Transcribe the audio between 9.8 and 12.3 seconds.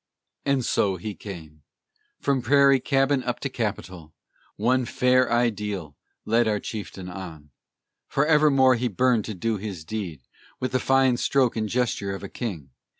deed With the fine stroke and gesture of a